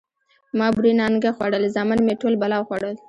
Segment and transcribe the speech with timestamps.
[0.29, 2.93] ـ ما بورې نانګه خوړل، زامن مې ټول بلا وخوړل.